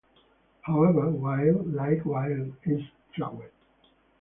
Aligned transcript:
However, 0.61 1.11
"Wilde", 1.11 1.75
like 1.75 2.03
Wilde, 2.07 2.55
is 2.65 2.81
flawed. 3.15 3.51